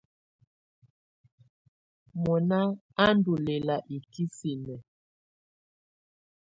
Mɔnà 2.21 2.59
á 3.03 3.05
ndù 3.17 3.33
lɛla 3.45 3.75
ikisinǝ. 3.95 4.75